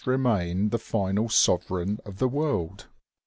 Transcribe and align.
221 0.03 0.47
main 0.47 0.69
the 0.69 0.79
final 0.79 1.29
sovereign 1.29 1.99
of 2.07 2.17
the 2.17 2.27
world. 2.27 2.87